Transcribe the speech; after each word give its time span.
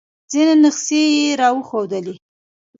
ځینې 0.31 0.53
نسخې 0.63 1.01
یې 1.15 1.27
را 1.39 1.49
وښودلې. 1.55 2.15